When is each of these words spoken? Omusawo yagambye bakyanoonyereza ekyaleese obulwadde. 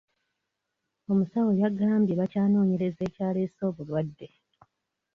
Omusawo 1.11 1.51
yagambye 1.61 2.13
bakyanoonyereza 2.21 3.01
ekyaleese 3.07 3.61
obulwadde. 3.69 4.27